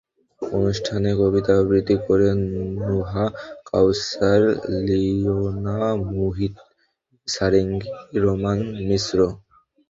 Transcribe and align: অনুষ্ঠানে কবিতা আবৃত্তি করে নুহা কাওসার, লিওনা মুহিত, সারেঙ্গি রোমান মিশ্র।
অনুষ্ঠানে 0.41 1.09
কবিতা 1.19 1.53
আবৃত্তি 1.59 1.95
করে 2.05 2.27
নুহা 2.79 3.25
কাওসার, 3.67 4.41
লিওনা 4.85 5.79
মুহিত, 6.09 6.55
সারেঙ্গি 7.27 7.89
রোমান 8.23 8.59
মিশ্র। 8.87 9.19